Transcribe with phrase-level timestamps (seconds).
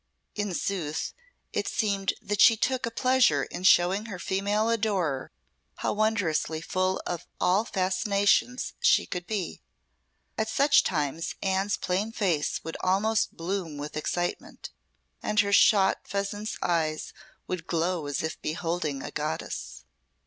[0.33, 1.13] In sooth,
[1.53, 5.29] it seemed that she took a pleasure in showing her female adorer
[5.75, 9.61] how wondrously full of all fascinations she could be.
[10.39, 14.71] At such times Anne's plain face would almost bloom with excitement,
[15.21, 17.13] and her shot pheasant's eyes
[17.45, 19.85] would glow as if beholding a goddess.